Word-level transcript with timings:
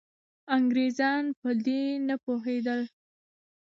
انګریزان 0.57 1.23
په 1.39 1.49
دې 1.65 1.81
نه 2.07 2.15
پوهېدل. 2.23 2.81